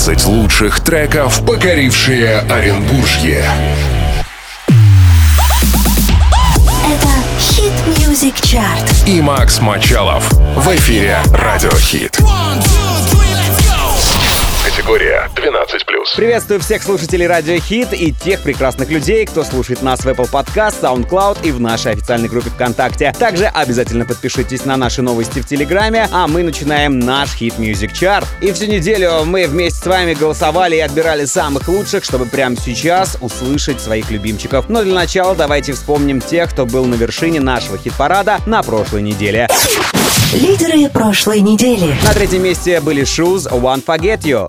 [0.00, 3.44] 20 лучших треков, покорившие Оренбуржье.
[6.86, 9.06] Это Хит Music Chart.
[9.06, 10.26] И Макс Мачалов
[10.56, 12.18] в эфире Радио Хит.
[12.18, 12.89] One, two,
[14.70, 16.16] Категория 12+.
[16.16, 20.80] Приветствую всех слушателей Радио Хит и тех прекрасных людей, кто слушает нас в Apple Podcast,
[20.80, 23.12] SoundCloud и в нашей официальной группе ВКонтакте.
[23.18, 28.24] Также обязательно подпишитесь на наши новости в Телеграме, а мы начинаем наш Хит Music Chart.
[28.40, 33.18] И всю неделю мы вместе с вами голосовали и отбирали самых лучших, чтобы прямо сейчас
[33.20, 34.68] услышать своих любимчиков.
[34.68, 39.48] Но для начала давайте вспомним тех, кто был на вершине нашего хит-парада на прошлой неделе.
[40.32, 41.92] Лидеры прошлой недели.
[42.04, 44.48] На третьем месте были Shoes One Forget You.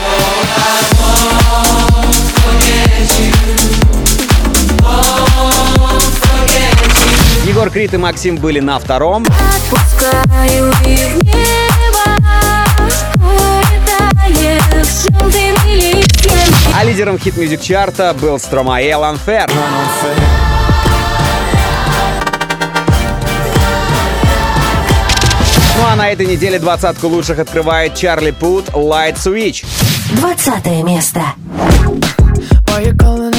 [7.44, 9.26] Егор Крит и Максим были на втором.
[16.74, 19.50] А лидером хит-мюзик чарта был Стромаэ Ланфер.
[25.76, 29.64] Ну а на этой неделе двадцатку лучших открывает Чарли Пут Light Switch.
[30.16, 31.22] Двадцатое место.
[32.68, 33.31] Why you calling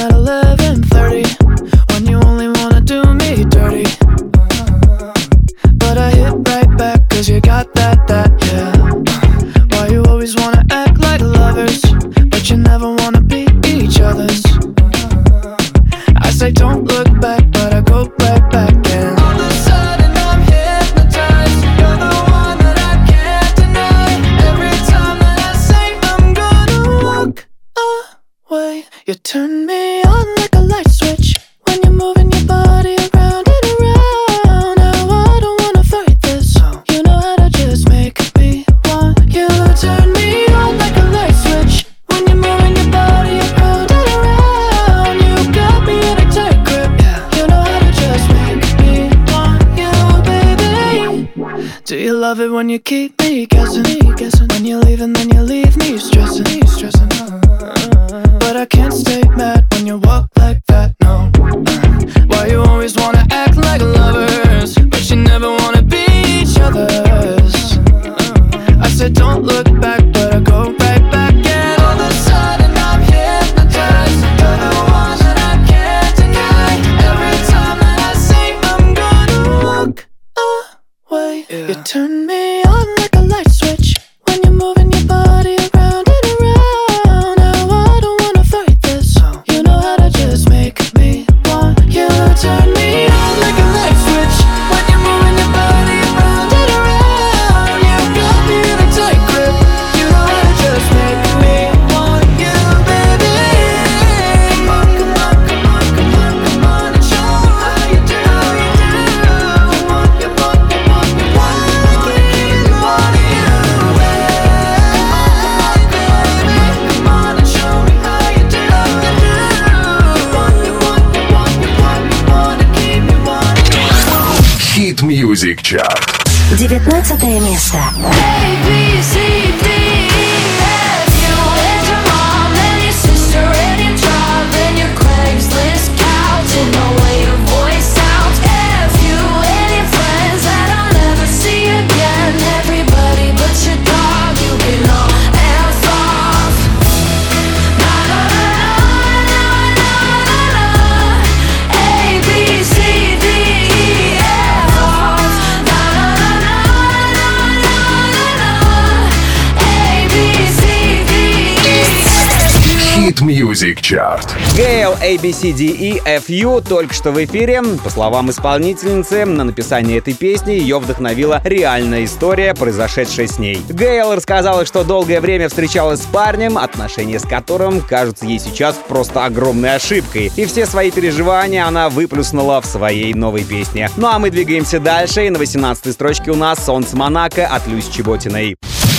[163.54, 164.28] Music Chart.
[164.58, 167.62] Гейл ABCDE FU только что в эфире.
[167.84, 173.62] По словам исполнительницы, на написание этой песни ее вдохновила реальная история, произошедшая с ней.
[173.70, 179.24] Гейл рассказала, что долгое время встречалась с парнем, отношения с которым кажутся ей сейчас просто
[179.24, 180.32] огромной ошибкой.
[180.36, 183.88] И все свои переживания она выплюснула в своей новой песне.
[183.98, 187.92] Ну а мы двигаемся дальше, и на 18 строчке у нас «Солнце Монако» от Люси
[187.92, 188.56] Чеботиной.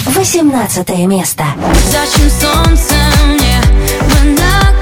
[0.07, 1.45] Восемнадцатое место.
[1.91, 2.95] Зачем солнце
[3.27, 3.64] мне
[4.25, 4.45] Монако?
[4.45, 4.74] Для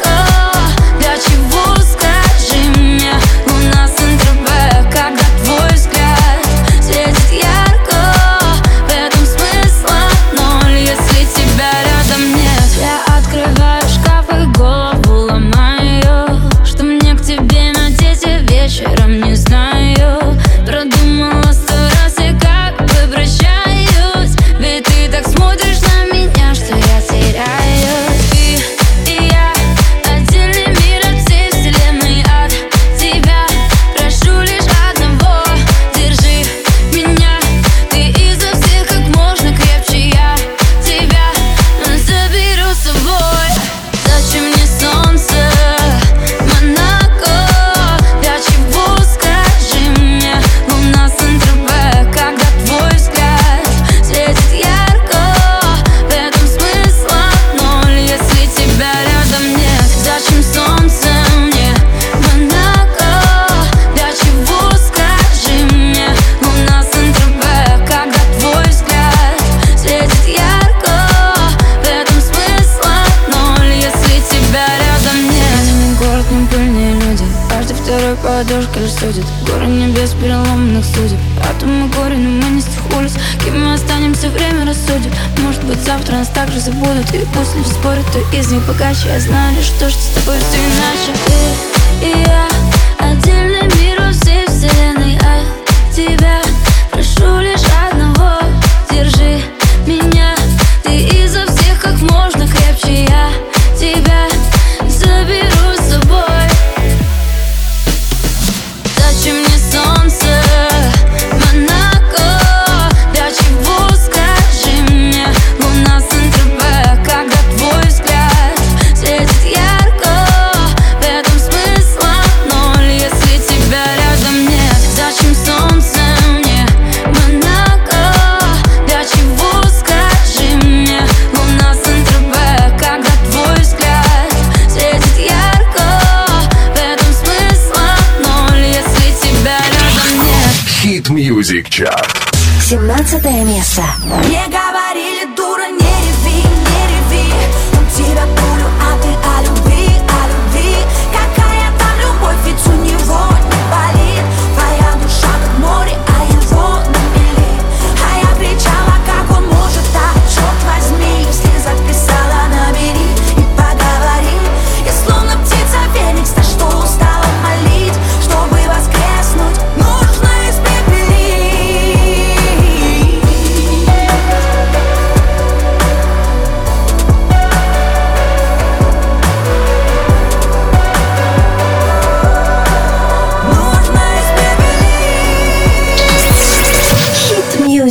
[88.92, 90.71] плачь Я знаю, что, что с тобой ты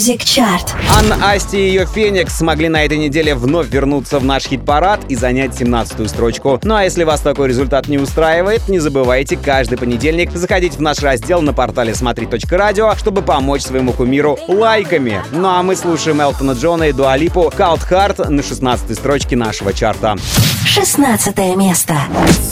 [0.01, 0.67] Music Chart.
[0.97, 5.15] Анна Асти и ее Феникс смогли на этой неделе вновь вернуться в наш хит-парад и
[5.15, 6.59] занять 17-ю строчку.
[6.63, 11.03] Ну а если вас такой результат не устраивает, не забывайте каждый понедельник заходить в наш
[11.03, 15.21] раздел на портале смотри.радио, чтобы помочь своему кумиру лайками.
[15.33, 20.17] Ну а мы слушаем Элтона Джона и Дуалипу Cold Heart на 16-й строчке нашего чарта.
[20.65, 21.93] 16 место.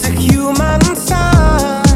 [0.04, 1.89] The human side.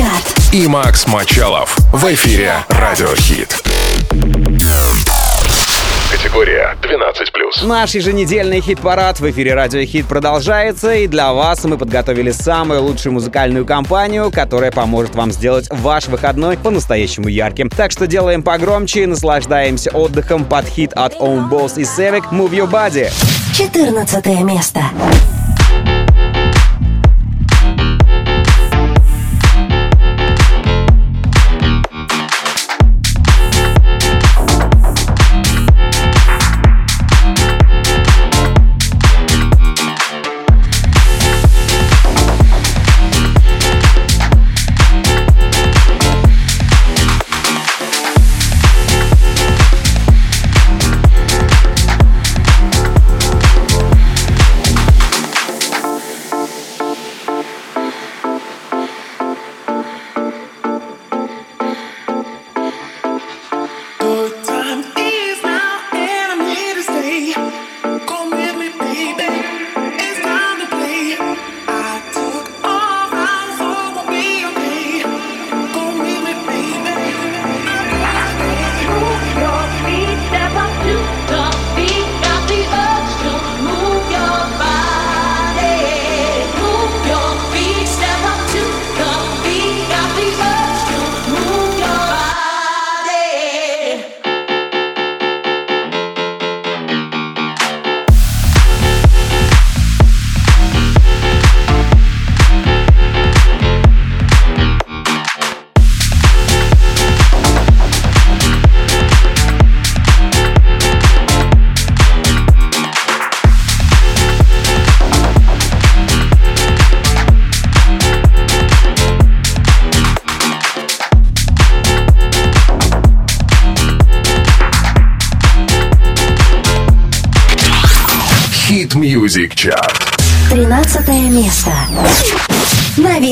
[0.00, 0.54] Чарт.
[0.54, 3.62] И Макс Мачалов в эфире Радио Хит.
[6.10, 7.66] Категория 12+.
[7.66, 13.12] Наш еженедельный хит-парад в эфире Радио Хит продолжается, и для вас мы подготовили самую лучшую
[13.12, 17.68] музыкальную компанию, которая поможет вам сделать ваш выходной по-настоящему ярким.
[17.68, 22.52] Так что делаем погромче и наслаждаемся отдыхом под хит от Own Boss и Севик «Move
[22.52, 23.12] Your Body».
[23.54, 24.80] 14 место.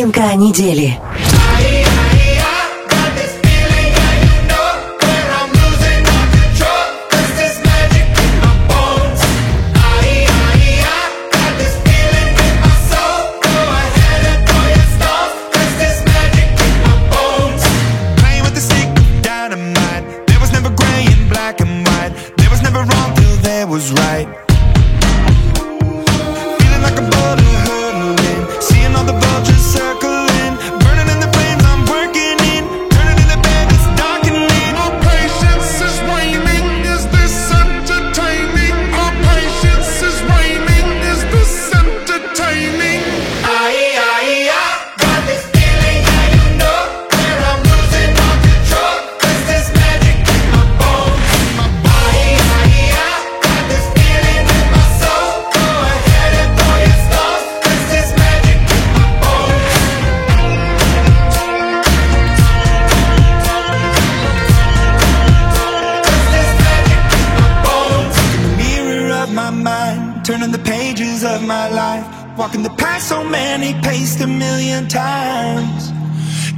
[0.08, 1.07] Песенка недели.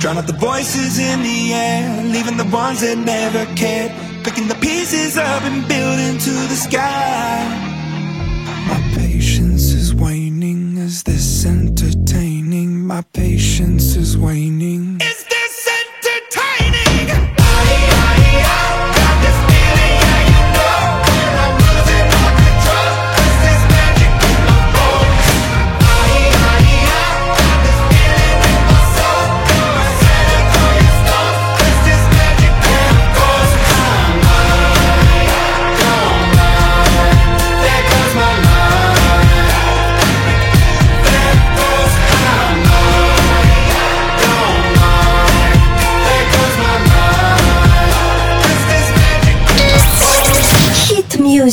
[0.01, 3.30] Drown out the voices in the air, leaving the ones that never.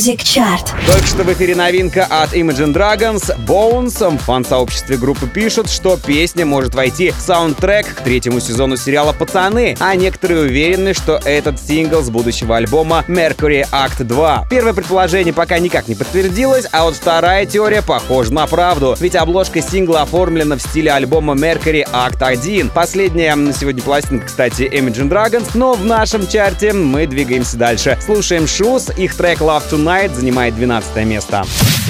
[0.08, 0.67] Music Chart.
[0.86, 4.16] Только что в эфире новинка от Imagine Dragons Bones.
[4.16, 9.76] В фан-сообществе группы пишут, что песня может войти в саундтрек к третьему сезону сериала «Пацаны»,
[9.80, 14.46] а некоторые уверены, что этот сингл с будущего альбома Mercury Act 2.
[14.48, 19.60] Первое предположение пока никак не подтвердилось, а вот вторая теория похожа на правду, ведь обложка
[19.60, 22.70] сингла оформлена в стиле альбома Mercury Act 1.
[22.70, 27.98] Последняя на сегодня пластинка, кстати, Imagine Dragons, но в нашем чарте мы двигаемся дальше.
[28.04, 31.44] Слушаем Shoes, их трек Love Tonight занимает 12 12 место.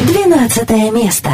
[0.07, 1.31] 12 место.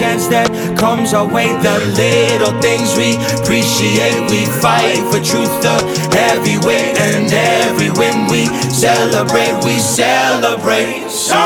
[0.00, 1.48] chance that comes our way.
[1.60, 5.76] The little things we appreciate, we fight for truth, the
[6.16, 11.04] heavy weight, and every win we celebrate, we celebrate.
[11.10, 11.39] So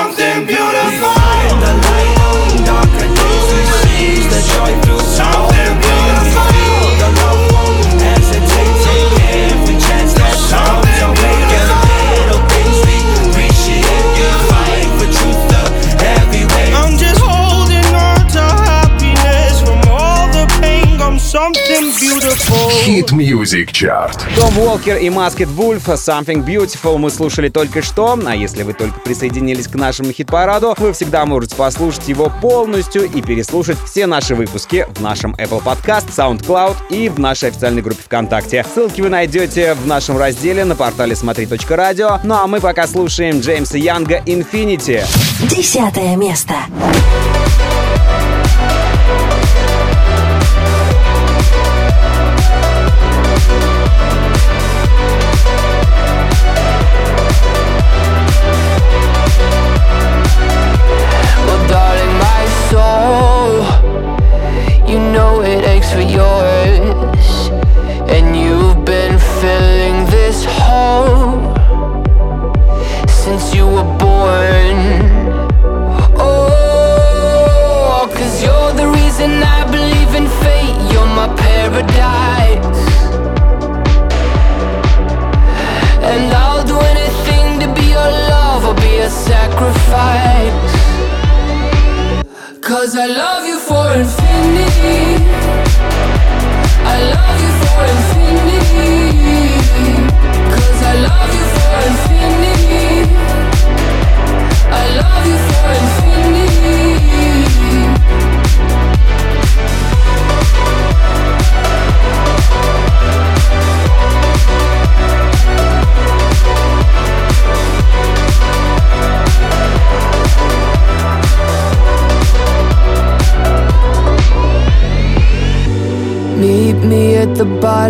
[22.87, 24.15] Hit Music Chart.
[24.39, 29.01] Том Уолкер и Masked Wolf Something Beautiful мы слушали только что, а если вы только
[29.01, 34.87] присоединились к нашему хит-параду, вы всегда можете послушать его полностью и переслушать все наши выпуски
[34.97, 38.67] в нашем Apple Podcast, SoundCloud и в нашей официальной группе ВКонтакте.
[38.75, 42.21] Ссылки вы найдете в нашем разделе на портале смотри.радио.
[42.23, 45.03] Ну а мы пока слушаем Джеймса Янга Infinity.
[45.49, 46.55] Десятое место.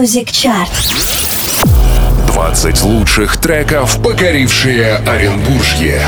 [0.00, 0.66] Music Chart.
[2.28, 6.00] 15 лучших треков, покорившие Оренбуржье.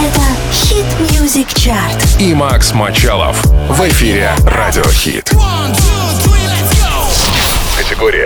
[0.00, 2.18] Это Хит Music Chart.
[2.18, 5.30] И Макс Мочалов в эфире Радио Хит.
[7.76, 8.25] Категория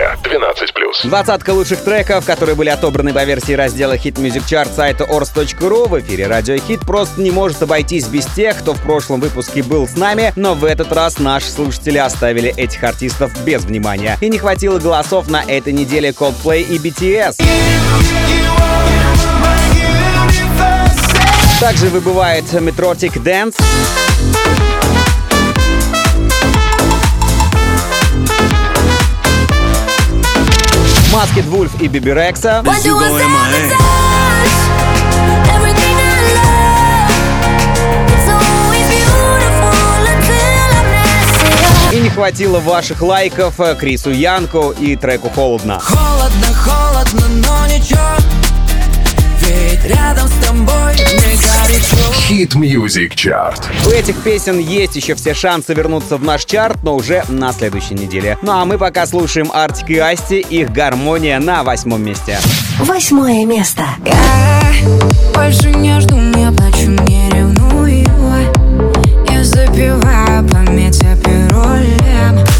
[1.03, 5.99] Двадцатка лучших треков, которые были отобраны по версии раздела Hit Music Chart сайта ors.ru в
[5.99, 9.95] эфире Радио Хит просто не может обойтись без тех, кто в прошлом выпуске был с
[9.95, 14.15] нами, но в этот раз наши слушатели оставили этих артистов без внимания.
[14.21, 17.37] И не хватило голосов на этой неделе Coldplay и BTS.
[21.59, 23.55] Также выбывает Metrotic Dance.
[31.11, 32.63] Маскет Вульф и Биби Рекса.
[41.91, 45.79] И не хватило ваших лайков э, Крису Янку и треку «Холодно».
[45.79, 48.20] Холодно, холодно, но ничего
[49.51, 53.61] Ведь рядом с тобой мне горячо Хит Music Chart.
[53.85, 57.95] У этих песен есть еще все шансы вернуться в наш чарт, но уже на следующей
[57.95, 58.37] неделе.
[58.41, 62.37] Ну а мы пока слушаем Артик и Асти, их гармония на восьмом месте.
[62.79, 63.83] Восьмое место.
[64.05, 64.71] Я
[65.33, 68.07] больше не жду, не плачу, не ревную
[69.29, 71.91] Я запиваю память аперолем
[72.31, 72.50] Плевать,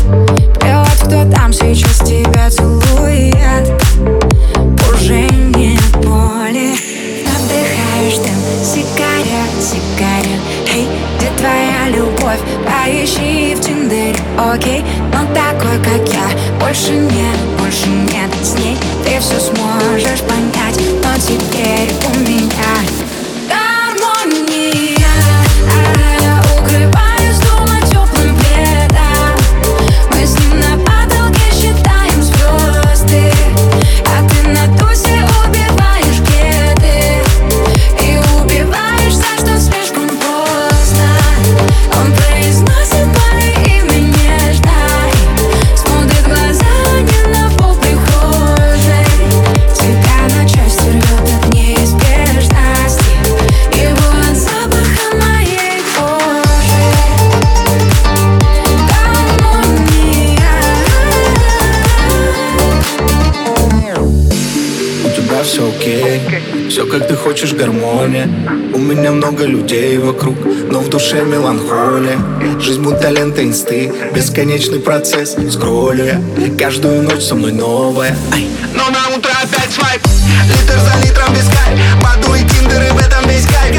[73.51, 75.35] инсты, бесконечный процесс.
[75.51, 76.21] Скроллю я,
[76.57, 78.47] каждую ночь со мной новая Ай.
[78.73, 80.01] Но на утро опять свайп,
[80.47, 81.77] литр за литром без кайф.
[82.01, 83.75] Баду и тиндер и в этом весь кайф.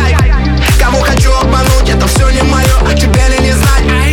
[0.79, 4.13] Кого хочу обмануть, это все не мое, тебе ли не знать.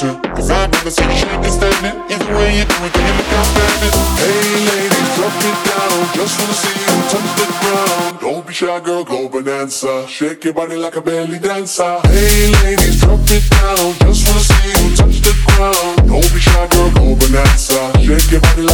[0.00, 0.16] Too.
[0.32, 1.96] Cause I'd rather see you shaking standing.
[2.08, 3.94] Either way you do it, can you look outstanding?
[4.16, 5.96] Hey ladies, drop it down.
[6.16, 8.20] Just wanna see you touch the ground.
[8.20, 10.06] Don't be shy, girl, go bonanza.
[10.08, 12.00] Shake your body like a belly dancer.
[12.08, 13.92] Hey ladies, drop it down.
[14.00, 16.08] Just wanna see you touch the ground.
[16.08, 17.92] Don't be shy, girl, go bonanza.
[18.00, 18.69] Shake your body like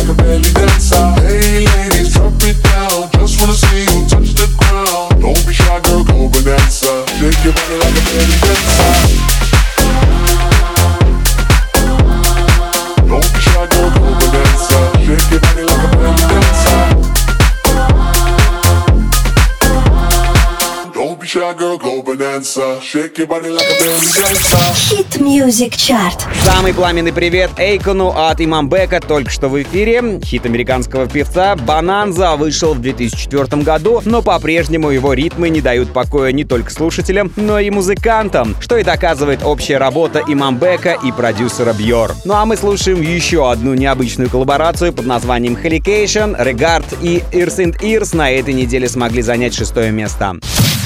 [21.37, 22.81] Shy, girl, go bonanza.
[22.81, 24.96] Shake your body like a belly dancer.
[24.96, 26.18] Hit Music Chart.
[26.42, 30.18] Самый пламенный привет Эйкону от Имамбека только что в эфире.
[30.25, 36.33] Хит американского певца «Бананза» вышел в 2004 году, но по-прежнему его ритмы не дают покоя
[36.33, 42.14] не только слушателям, но и музыкантам, что и доказывает общая работа Имамбека и продюсера Бьор.
[42.25, 47.79] Ну а мы слушаем еще одну необычную коллаборацию под названием Helication, Regard и Ears and
[47.83, 50.38] Ears на этой неделе смогли занять шестое место.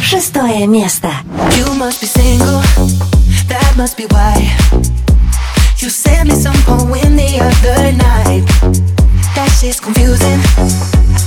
[0.02, 1.11] Шестое место.
[1.57, 2.61] You must be single,
[3.49, 4.47] that must be why.
[5.79, 8.45] You sent me some poem the other night.
[9.35, 10.39] That shit's confusing,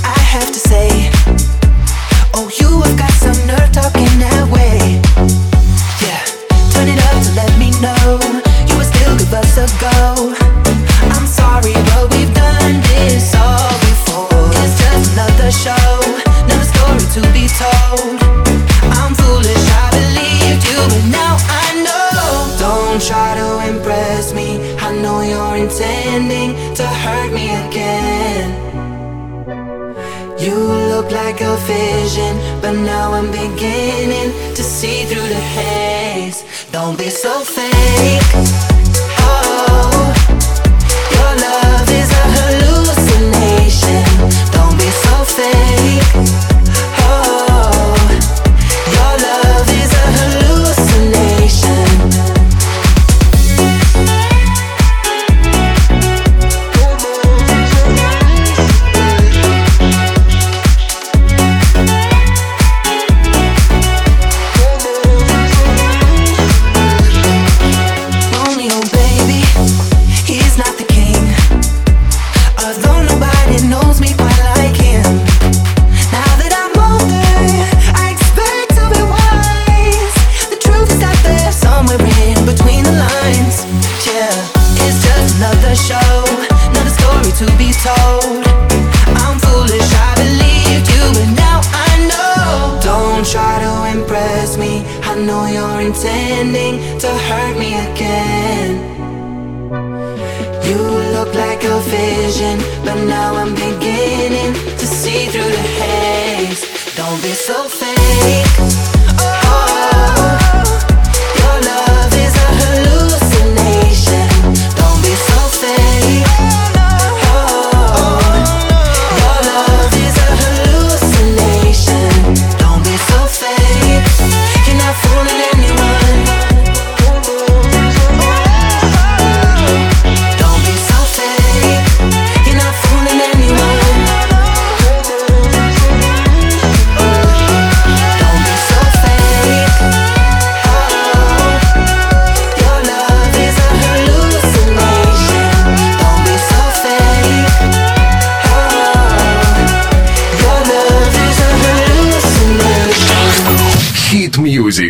[0.03, 0.89] I have to say.
[2.33, 4.97] Oh, you have got some nerve talking that way.
[6.01, 6.25] Yeah,
[6.73, 8.17] turn it up to let me know
[8.67, 10.33] you would still give us a go.
[11.13, 14.49] I'm sorry, but we've done this all before.
[14.65, 15.93] It's just another show,
[16.49, 18.22] another story to be told.
[20.90, 22.56] but now I know.
[22.58, 24.48] Don't try to impress me.
[24.78, 28.46] I know you're intending to hurt me again.
[30.38, 30.56] You
[30.92, 36.44] look like a vision, but now I'm beginning to see through the haze.
[36.70, 38.30] Don't be so fake.
[39.26, 40.12] Oh,
[41.16, 44.02] your love is a hallucination.
[44.52, 46.43] Don't be so fake.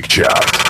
[0.05, 0.63] big job.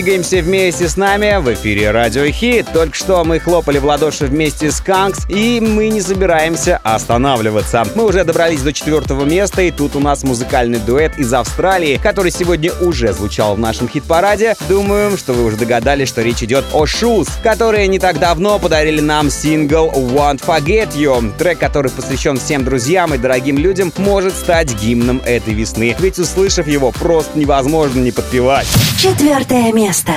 [0.00, 2.66] Двигаемся вместе с нами в эфире Радио Хит.
[2.72, 7.84] Только что мы хлопали в ладоши вместе с Канкс, и мы не собираемся останавливаться.
[7.94, 12.30] Мы уже добрались до четвертого места, и тут у нас музыкальный дуэт из Австралии, который
[12.30, 14.54] сегодня уже звучал в нашем хит-параде.
[14.70, 19.02] Думаю, что вы уже догадались, что речь идет о Shoes, которые не так давно подарили
[19.02, 21.30] нам сингл Won't Forget You.
[21.36, 25.94] Трек, который посвящен всем друзьям и дорогим людям, может стать гимном этой весны.
[25.98, 28.66] Ведь услышав его, просто невозможно не подпевать.
[29.02, 30.12] Четвертое место.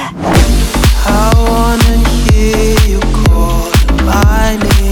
[1.05, 3.71] I wanna hear you call
[4.03, 4.82] my name.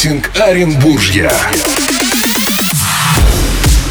[0.00, 1.30] Рейтинг Оренбуржья.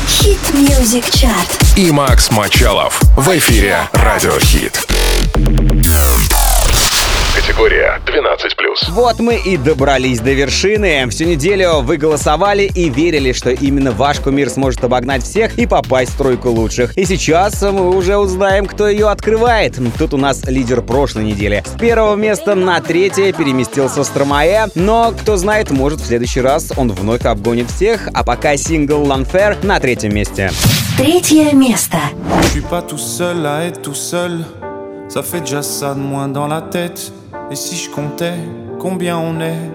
[0.07, 1.47] Хит Music Chart.
[1.75, 4.98] И Макс Мачалов в эфире Радио Хит.
[8.87, 11.07] Вот мы и добрались до вершины.
[11.09, 16.11] Всю неделю вы голосовали и верили, что именно ваш кумир сможет обогнать всех и попасть
[16.13, 16.97] в тройку лучших.
[16.97, 19.77] И сейчас мы уже узнаем, кто ее открывает.
[19.97, 21.63] Тут у нас лидер прошлой недели.
[21.65, 26.91] С первого места на третье переместился Стромае, но, кто знает, может в следующий раз он
[26.91, 30.51] вновь обгонит всех, а пока сингл Ланфер на третьем месте.
[30.97, 31.97] Третье место.
[35.09, 37.11] Ça fait déjà ça de moins dans la tête.
[37.51, 38.35] Et si je comptais
[38.79, 39.71] combien on est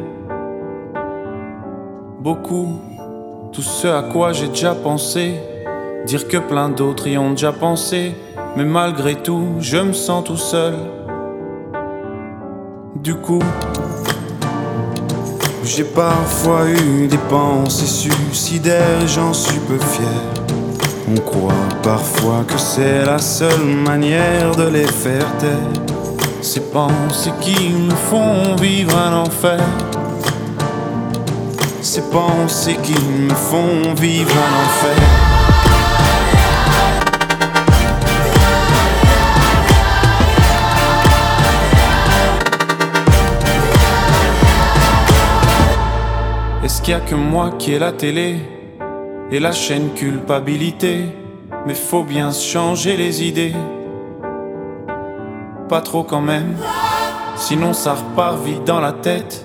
[2.20, 2.80] Beaucoup.
[3.52, 5.34] Tout ce à quoi j'ai déjà pensé.
[6.06, 8.14] Dire que plein d'autres y ont déjà pensé.
[8.56, 10.74] Mais malgré tout, je me sens tout seul.
[12.96, 13.42] Du coup,
[15.64, 20.06] j'ai parfois eu des pensées suicidaires j'en suis peu fier.
[21.14, 21.52] On croit
[21.82, 26.03] parfois que c'est la seule manière de les faire taire.
[26.44, 29.58] Ces pensées qui me font vivre un enfer.
[31.80, 35.02] Ces pensées qui me font vivre un enfer.
[46.62, 48.36] Est-ce qu'il y a que moi qui ai la télé
[49.30, 51.06] et la chaîne culpabilité?
[51.66, 53.54] Mais faut bien changer les idées.
[55.74, 56.54] Pas trop quand même,
[57.34, 59.44] sinon ça repart vite dans la tête.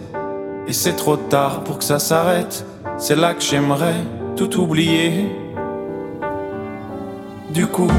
[0.68, 2.68] Et c'est trop tard pour que ça s'arrête.
[3.00, 3.96] C'est là que j'aimerais
[4.36, 5.28] tout oublier.
[7.50, 7.90] Du coup,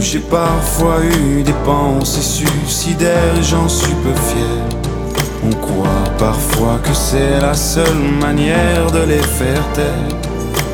[0.00, 4.64] j'ai parfois eu des pensées suicidaires j'en suis peu fier.
[5.44, 10.16] On croit parfois que c'est la seule manière de les faire taire.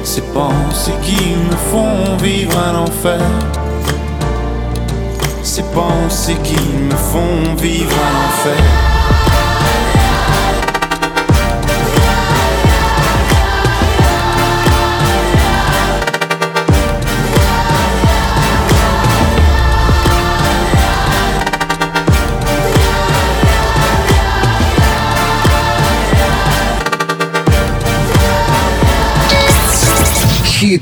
[0.05, 3.19] Ces pensées qui me font vivre un enfer.
[5.55, 8.22] Ces pensées qui me font vivre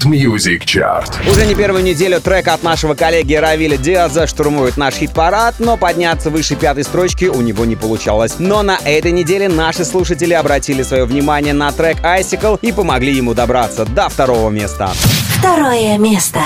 [0.01, 1.31] Hit Music Chart.
[1.31, 6.31] Уже не первую неделю трек от нашего коллеги Равиля Диаза штурмует наш хит-парад, но подняться
[6.31, 8.37] выше пятой строчки у него не получалось.
[8.39, 13.35] Но на этой неделе наши слушатели обратили свое внимание на трек Icicle и помогли ему
[13.35, 14.91] добраться до второго места.
[15.39, 16.41] Второе место.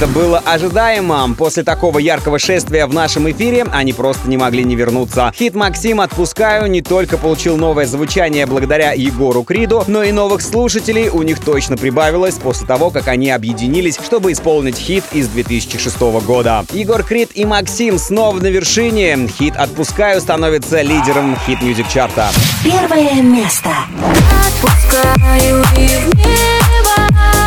[0.00, 1.34] Это было ожидаемо.
[1.36, 5.30] После такого яркого шествия в нашем эфире они просто не могли не вернуться.
[5.36, 6.00] Хит «Максим.
[6.00, 11.38] Отпускаю» не только получил новое звучание благодаря Егору Криду, но и новых слушателей у них
[11.40, 16.64] точно прибавилось после того, как они объединились, чтобы исполнить хит из 2006 года.
[16.72, 19.28] Егор Крид и Максим снова на вершине.
[19.28, 22.30] Хит «Отпускаю» становится лидером хит мюзик чарта.
[22.64, 23.68] Первое место.
[24.48, 27.39] Отпускаю и в небо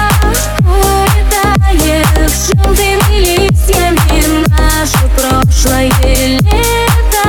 [2.33, 5.91] улетает желтыми листьями наше прошлое
[6.39, 7.25] лето.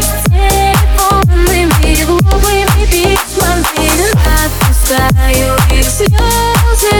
[0.00, 4.10] С телефонными глупыми письмами
[4.44, 6.96] отпускаю их слезы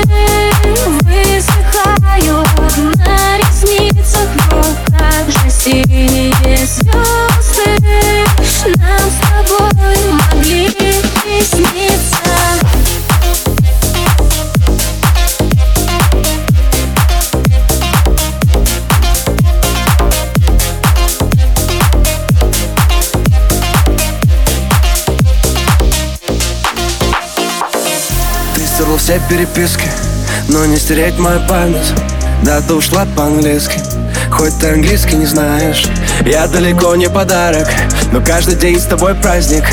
[1.02, 2.48] высыхают
[2.96, 4.62] на ресницах но
[4.96, 6.66] как же синие
[29.28, 29.88] переписки,
[30.48, 31.92] но не стереть мою память.
[32.42, 33.95] Да, ты ушла по-английски
[34.36, 35.86] Хоть ты английский не знаешь
[36.26, 37.68] Я далеко не подарок
[38.12, 39.64] Но каждый день с тобой праздник.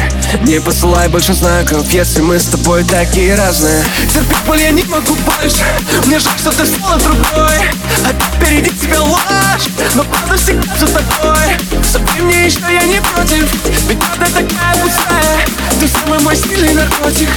[0.43, 3.83] Не посылай больше знаков Если мы с тобой такие разные.
[4.13, 5.63] Терпеть боль я не могу больше
[6.05, 7.57] Мне жаль, что ты стала другой.
[8.05, 13.89] Опять впереди тебя ложь Но правда всегда за тобой Забей мне еще, я не против
[13.89, 15.39] Ведь правда такая пустая.
[15.79, 17.29] Ты самый мой сильный наркотик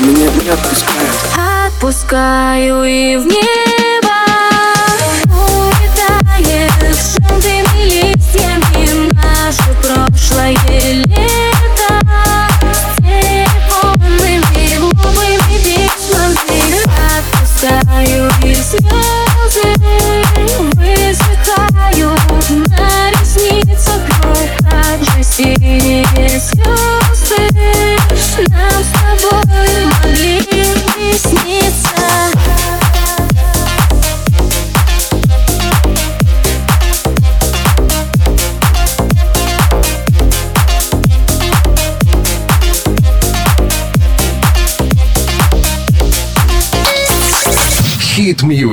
[0.00, 1.68] Меня не отпускает.
[1.68, 3.85] Отпускаю и в небо
[6.66, 8.65] Улетает желтыми листьями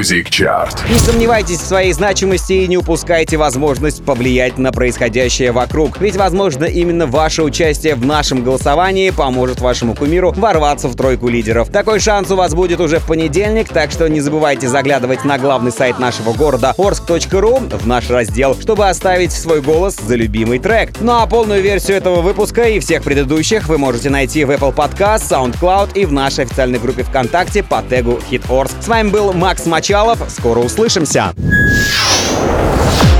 [0.04, 0.78] Music Chart.
[0.92, 6.02] Не сомневайтесь в своей значимости и не упускайте возможность повлиять на происходящее вокруг.
[6.02, 11.70] Ведь, возможно, именно ваше участие в нашем голосовании поможет вашему кумиру ворваться в тройку лидеров.
[11.70, 15.72] Такой шанс у вас будет уже в понедельник, так что не забывайте заглядывать на главный
[15.72, 20.96] сайт нашего города orsk.ru в наш раздел, чтобы оставить свой голос за любимый трек.
[21.00, 25.30] Ну а полную версию этого выпуска и всех предыдущих вы можете найти в Apple Podcast,
[25.30, 28.74] SoundCloud и в нашей официальной группе ВКонтакте по тегу Hit Orsk.
[28.82, 30.20] С вами был Макс Мачалов.
[30.28, 31.34] Скоро услышимся.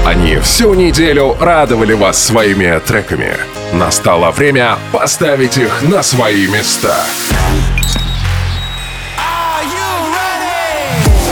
[0.06, 3.38] Они всю неделю радовали вас своими треками.
[3.74, 7.06] Настало время поставить их на свои места.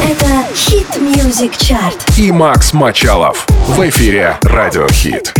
[0.03, 1.97] Это Hit Music Chart.
[2.19, 5.33] И Макс Мачалов в эфире Радио Хит.